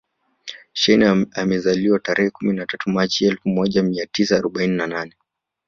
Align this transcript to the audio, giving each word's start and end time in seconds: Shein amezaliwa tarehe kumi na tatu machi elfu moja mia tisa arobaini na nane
Shein 0.73 1.25
amezaliwa 1.31 1.99
tarehe 1.99 2.29
kumi 2.29 2.53
na 2.53 2.65
tatu 2.65 2.89
machi 2.89 3.25
elfu 3.25 3.49
moja 3.49 3.83
mia 3.83 4.05
tisa 4.05 4.37
arobaini 4.37 4.75
na 4.75 4.87
nane 4.87 5.13